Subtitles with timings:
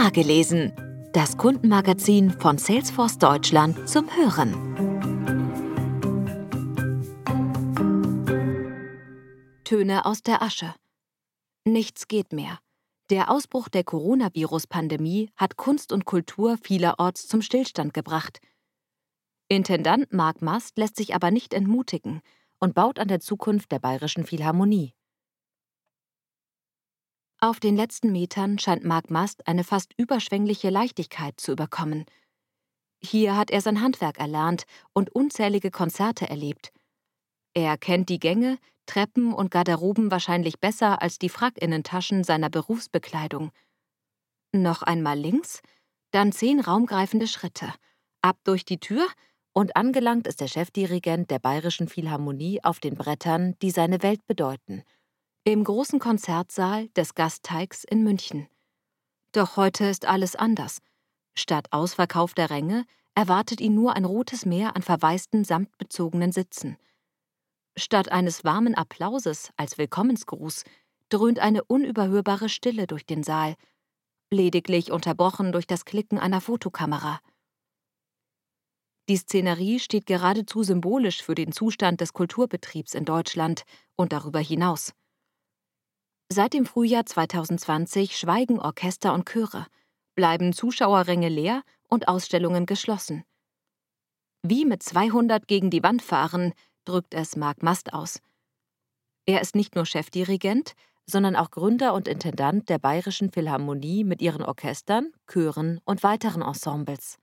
[0.00, 0.72] Nahegelesen.
[1.12, 4.54] Das Kundenmagazin von Salesforce Deutschland zum Hören.
[9.64, 10.72] Töne aus der Asche.
[11.64, 12.60] Nichts geht mehr.
[13.10, 18.40] Der Ausbruch der Coronavirus-Pandemie hat Kunst und Kultur vielerorts zum Stillstand gebracht.
[19.48, 22.20] Intendant Marc Mast lässt sich aber nicht entmutigen
[22.60, 24.94] und baut an der Zukunft der Bayerischen Philharmonie.
[27.40, 32.04] Auf den letzten Metern scheint Marc Mast eine fast überschwängliche Leichtigkeit zu überkommen.
[33.00, 36.72] Hier hat er sein Handwerk erlernt und unzählige Konzerte erlebt.
[37.54, 43.52] Er kennt die Gänge, Treppen und Garderoben wahrscheinlich besser als die Frackinnentaschen seiner Berufsbekleidung.
[44.52, 45.60] Noch einmal links,
[46.10, 47.72] dann zehn raumgreifende Schritte,
[48.20, 49.06] ab durch die Tür
[49.52, 54.82] und angelangt ist der Chefdirigent der Bayerischen Philharmonie auf den Brettern, die seine Welt bedeuten–
[55.52, 58.48] im großen Konzertsaal des Gasteigs in München.
[59.32, 60.78] Doch heute ist alles anders.
[61.34, 66.76] Statt ausverkaufter Ränge erwartet ihn nur ein rotes Meer an verwaisten samtbezogenen Sitzen.
[67.76, 70.64] Statt eines warmen Applauses als Willkommensgruß
[71.08, 73.54] dröhnt eine unüberhörbare Stille durch den Saal,
[74.30, 77.20] lediglich unterbrochen durch das Klicken einer Fotokamera.
[79.08, 83.62] Die Szenerie steht geradezu symbolisch für den Zustand des Kulturbetriebs in Deutschland
[83.96, 84.92] und darüber hinaus.
[86.30, 89.66] Seit dem Frühjahr 2020 schweigen Orchester und Chöre,
[90.14, 93.24] bleiben Zuschauerränge leer und Ausstellungen geschlossen.
[94.42, 96.52] Wie mit 200 gegen die Wand fahren,
[96.84, 98.20] drückt es Marc Mast aus.
[99.24, 100.74] Er ist nicht nur Chefdirigent,
[101.06, 107.18] sondern auch Gründer und Intendant der Bayerischen Philharmonie mit ihren Orchestern, Chören und weiteren Ensembles.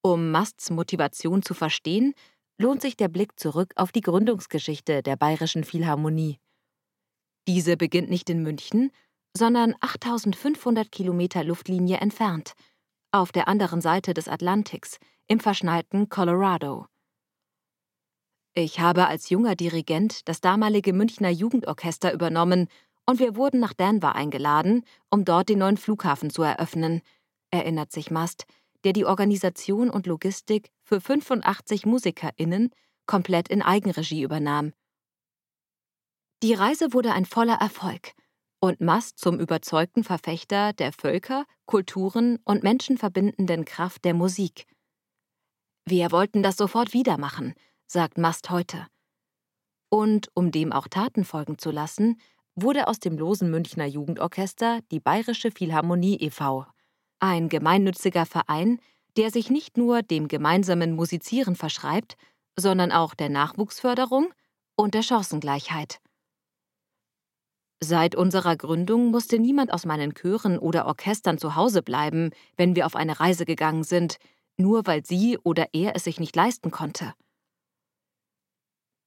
[0.00, 2.14] Um Masts Motivation zu verstehen,
[2.56, 6.38] lohnt sich der Blick zurück auf die Gründungsgeschichte der Bayerischen Philharmonie.
[7.48, 8.90] Diese beginnt nicht in München,
[9.34, 12.52] sondern 8500 Kilometer Luftlinie entfernt,
[13.10, 16.84] auf der anderen Seite des Atlantiks, im verschneiten Colorado.
[18.52, 22.68] Ich habe als junger Dirigent das damalige Münchner Jugendorchester übernommen
[23.06, 27.00] und wir wurden nach Denver eingeladen, um dort den neuen Flughafen zu eröffnen,
[27.50, 28.44] erinnert sich Mast,
[28.84, 32.68] der die Organisation und Logistik für 85 MusikerInnen
[33.06, 34.74] komplett in Eigenregie übernahm
[36.42, 38.12] die Reise wurde ein voller Erfolg
[38.60, 44.66] und Mast zum überzeugten Verfechter der Völker, Kulturen und menschenverbindenden Kraft der Musik.
[45.84, 47.54] Wir wollten das sofort wieder machen,
[47.86, 48.86] sagt Mast heute.
[49.90, 52.20] Und um dem auch Taten folgen zu lassen,
[52.54, 56.66] wurde aus dem losen Münchner Jugendorchester die Bayerische Philharmonie e.V.,
[57.20, 58.80] ein gemeinnütziger Verein,
[59.16, 62.16] der sich nicht nur dem gemeinsamen Musizieren verschreibt,
[62.56, 64.32] sondern auch der Nachwuchsförderung
[64.76, 66.00] und der Chancengleichheit.
[67.80, 72.86] Seit unserer Gründung musste niemand aus meinen Chören oder Orchestern zu Hause bleiben, wenn wir
[72.86, 74.16] auf eine Reise gegangen sind,
[74.56, 77.14] nur weil sie oder er es sich nicht leisten konnte.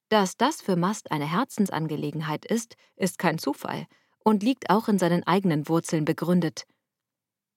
[0.08, 3.86] Dass das für Mast eine Herzensangelegenheit ist, ist kein Zufall
[4.24, 6.64] und liegt auch in seinen eigenen Wurzeln begründet.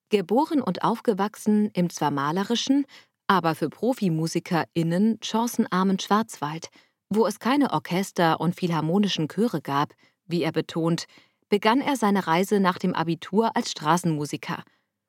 [0.09, 2.86] Geboren und aufgewachsen im zwar malerischen,
[3.28, 6.70] aber für ProfimusikerInnen chancenarmen Schwarzwald,
[7.09, 9.94] wo es keine Orchester und philharmonischen Chöre gab,
[10.28, 11.06] wie er betont,
[11.50, 14.63] begann er seine Reise nach dem Abitur als Straßenmusiker,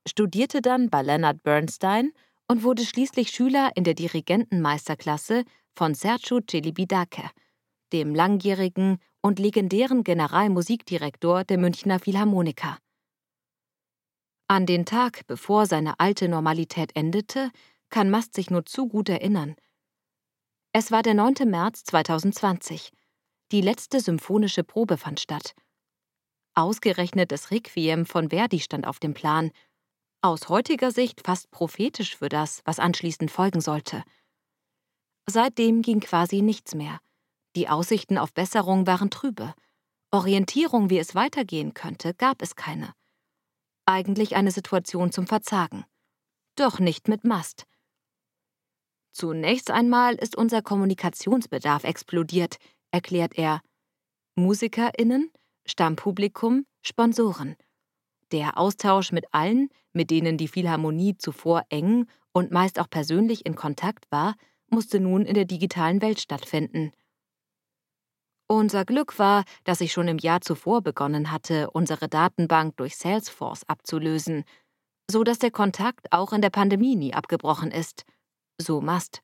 [0.06, 2.12] studierte dann bei Leonard Bernstein
[2.49, 5.44] und wurde schließlich Schüler in der Dirigentenmeisterklasse
[5.75, 7.31] von Sergio Celibidache,
[7.93, 12.78] dem langjährigen und legendären Generalmusikdirektor der Münchner Philharmoniker.
[14.49, 17.50] An den Tag, bevor seine alte Normalität endete,
[17.91, 19.56] kann Mast sich nur zu gut erinnern.
[20.72, 21.34] Es war der 9.
[21.47, 22.93] März 2020.
[23.53, 25.55] Die letzte symphonische Probe fand statt.
[26.55, 29.51] Ausgerechnet das Requiem von Verdi stand auf dem Plan.
[30.21, 34.03] Aus heutiger Sicht fast prophetisch für das, was anschließend folgen sollte.
[35.27, 36.99] Seitdem ging quasi nichts mehr.
[37.55, 39.55] Die Aussichten auf Besserung waren trübe.
[40.11, 42.94] Orientierung, wie es weitergehen könnte, gab es keine.
[43.85, 45.85] Eigentlich eine Situation zum Verzagen.
[46.56, 47.67] Doch nicht mit Mast.
[49.12, 52.56] Zunächst einmal ist unser Kommunikationsbedarf explodiert,
[52.96, 53.60] erklärt er
[54.37, 55.31] MusikerInnen,
[55.66, 57.56] Stammpublikum, Sponsoren.
[58.32, 63.54] Der Austausch mit allen, mit denen die Philharmonie zuvor eng und meist auch persönlich in
[63.54, 64.34] Kontakt war,
[64.70, 66.93] musste nun in der digitalen Welt stattfinden.
[68.48, 73.64] Unser Glück war, dass ich schon im Jahr zuvor begonnen hatte, unsere Datenbank durch Salesforce
[73.64, 74.44] abzulösen,
[75.10, 78.04] so dass der Kontakt auch in der Pandemie nie abgebrochen ist.
[78.58, 79.20] So Mast.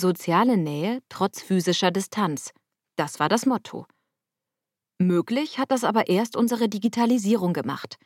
[0.00, 2.52] Soziale Nähe trotz physischer Distanz.
[2.96, 3.84] Das war das Motto.
[4.98, 7.98] Möglich hat das aber erst unsere Digitalisierung gemacht.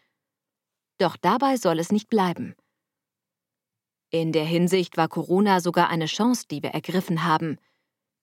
[0.99, 2.57] Doch dabei soll es nicht bleiben.
[4.11, 7.59] In der Hinsicht war Corona sogar eine Chance, die wir ergriffen haben.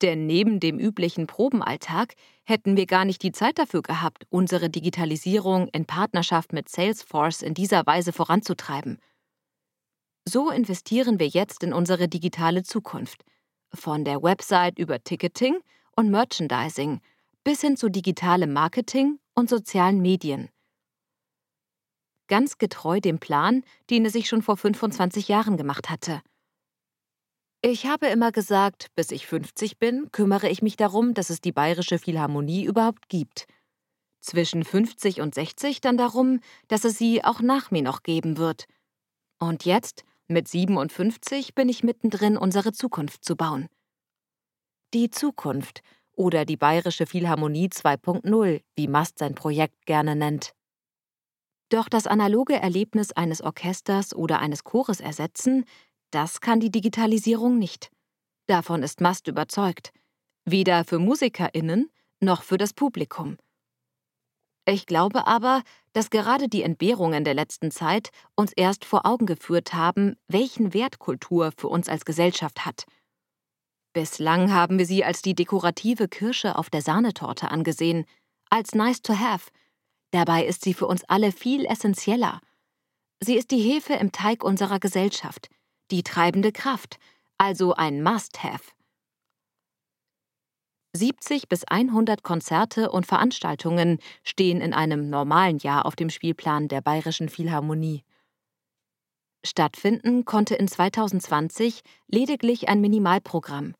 [0.01, 5.69] Denn neben dem üblichen Probenalltag hätten wir gar nicht die Zeit dafür gehabt, unsere Digitalisierung
[5.69, 8.97] in Partnerschaft mit Salesforce in dieser Weise voranzutreiben.
[10.27, 13.23] So investieren wir jetzt in unsere digitale Zukunft.
[13.73, 15.57] Von der Website über Ticketing
[15.95, 17.01] und Merchandising
[17.43, 20.49] bis hin zu digitalem Marketing und sozialen Medien.
[22.27, 26.21] Ganz getreu dem Plan, den er sich schon vor 25 Jahren gemacht hatte.
[27.63, 31.51] Ich habe immer gesagt, bis ich 50 bin, kümmere ich mich darum, dass es die
[31.51, 33.47] Bayerische Philharmonie überhaupt gibt.
[34.19, 38.65] Zwischen 50 und 60 dann darum, dass es sie auch nach mir noch geben wird.
[39.39, 43.67] Und jetzt, mit 57, bin ich mittendrin, unsere Zukunft zu bauen.
[44.93, 45.81] Die Zukunft
[46.15, 50.53] oder die Bayerische Philharmonie 2.0, wie Mast sein Projekt gerne nennt.
[51.69, 55.65] Doch das analoge Erlebnis eines Orchesters oder eines Chores ersetzen,
[56.11, 57.89] das kann die Digitalisierung nicht.
[58.47, 59.93] Davon ist Mast überzeugt.
[60.43, 61.89] Weder für MusikerInnen
[62.19, 63.37] noch für das Publikum.
[64.65, 65.63] Ich glaube aber,
[65.93, 70.99] dass gerade die Entbehrungen der letzten Zeit uns erst vor Augen geführt haben, welchen Wert
[70.99, 72.85] Kultur für uns als Gesellschaft hat.
[73.93, 78.05] Bislang haben wir sie als die dekorative Kirsche auf der Sahnetorte angesehen,
[78.49, 79.51] als nice to have.
[80.11, 82.39] Dabei ist sie für uns alle viel essentieller.
[83.19, 85.49] Sie ist die Hefe im Teig unserer Gesellschaft–
[85.91, 86.97] die treibende Kraft,
[87.37, 88.71] also ein Must-Have.
[90.93, 96.81] 70 bis 100 Konzerte und Veranstaltungen stehen in einem normalen Jahr auf dem Spielplan der
[96.81, 98.03] Bayerischen Philharmonie.
[99.43, 103.73] Stattfinden konnte in 2020 lediglich ein Minimalprogramm.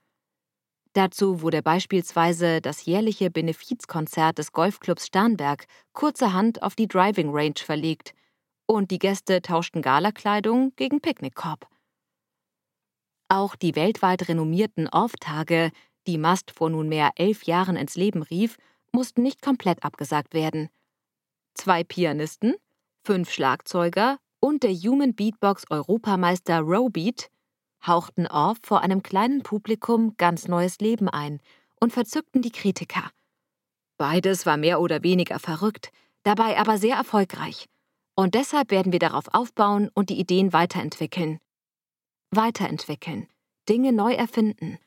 [0.93, 8.13] Dazu wurde beispielsweise das jährliche Benefizkonzert des Golfclubs Starnberg kurzerhand auf die Driving Range verlegt
[8.67, 11.67] und die Gäste tauschten Galakleidung gegen Picknickkorb.
[13.29, 15.71] Auch die weltweit renommierten Off-Tage,
[16.07, 18.57] die Mast vor nunmehr elf Jahren ins Leben rief,
[18.91, 20.69] mussten nicht komplett abgesagt werden.
[21.53, 22.55] Zwei Pianisten,
[23.03, 27.29] fünf Schlagzeuger und der Human Beatbox Europameister Rowbeat
[27.85, 31.39] hauchten Off vor einem kleinen Publikum ganz neues Leben ein
[31.79, 33.09] und verzückten die Kritiker.
[33.97, 35.91] Beides war mehr oder weniger verrückt,
[36.23, 37.65] dabei aber sehr erfolgreich.
[38.15, 41.39] Und deshalb werden wir darauf aufbauen und die Ideen weiterentwickeln
[42.31, 43.27] weiterentwickeln,
[43.67, 44.79] Dinge neu erfinden.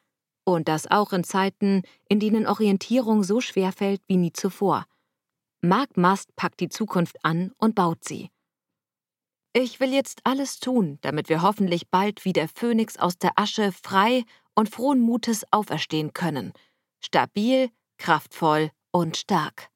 [0.45, 4.87] Und das auch in Zeiten, in denen Orientierung so schwer fällt wie nie zuvor.
[5.63, 8.31] Mark Mast packt die Zukunft an und baut sie.
[9.55, 13.73] Ich will jetzt alles tun, damit wir hoffentlich bald wie der Phönix aus der Asche
[13.73, 14.25] frei
[14.55, 16.53] und frohen Mutes auferstehen können.
[17.01, 19.71] Stabil, kraftvoll und stark.